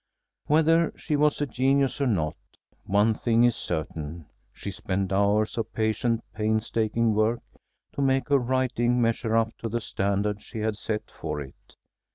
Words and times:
Whether 0.47 0.93
she 0.97 1.15
was 1.15 1.41
a 1.41 1.45
genius 1.45 2.01
or 2.01 2.07
not, 2.07 2.35
one 2.85 3.13
thing 3.13 3.43
is 3.43 3.55
certain, 3.55 4.25
she 4.51 4.71
spent 4.71 5.13
hours 5.13 5.59
of 5.59 5.71
patient, 5.73 6.23
painstaking 6.33 7.13
work 7.13 7.43
to 7.93 8.01
make 8.01 8.29
her 8.29 8.39
writing 8.39 8.99
measure 8.99 9.37
up 9.37 9.55
to 9.59 9.69
the 9.69 9.79
standard 9.79 10.41
she 10.41 10.57
had 10.61 10.75
set 10.75 11.11
for 11.11 11.39
it. 11.39 11.75